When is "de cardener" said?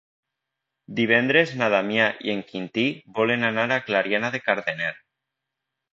4.37-4.93